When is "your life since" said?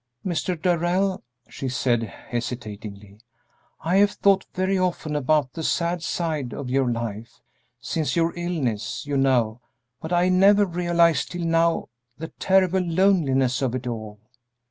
6.71-8.15